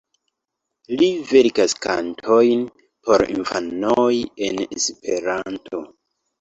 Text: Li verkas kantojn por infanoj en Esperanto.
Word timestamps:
Li 1.01 1.09
verkas 1.31 1.75
kantojn 1.83 2.65
por 3.11 3.27
infanoj 3.37 4.11
en 4.51 4.67
Esperanto. 4.67 5.87